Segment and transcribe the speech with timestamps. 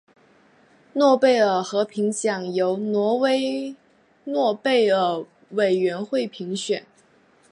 [0.93, 3.75] 诺贝尔和平奖由挪威
[4.23, 6.87] 诺贝尔委员会评选。